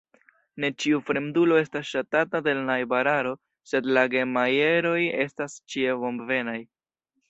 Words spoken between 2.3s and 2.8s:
de la